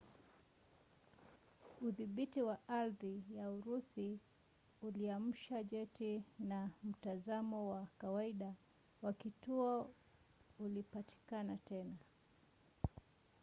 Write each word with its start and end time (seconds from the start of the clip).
udhibiti 1.87 2.39
wa 2.47 2.57
ardhi 2.79 3.13
wa 3.37 3.45
urusi 3.51 4.19
uliamsha 4.81 5.63
jeti 5.63 6.23
na 6.39 6.69
mtazamo 6.83 7.69
wa 7.69 7.87
kawaida 7.97 8.55
wa 9.01 9.13
kituo 9.13 9.89
ulipatikana 10.59 11.57
tena 11.67 11.95